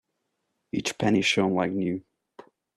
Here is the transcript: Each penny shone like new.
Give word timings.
Each 0.71 0.97
penny 0.97 1.21
shone 1.21 1.53
like 1.53 1.71
new. 1.73 2.03